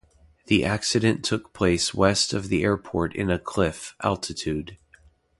The 0.47 0.65
accident 0.65 1.23
took 1.23 1.53
place 1.53 1.93
west 1.93 2.33
of 2.33 2.49
the 2.49 2.63
airport 2.63 3.15
in 3.15 3.29
a 3.29 3.37
cliff, 3.37 3.95
altitude. 4.01 4.75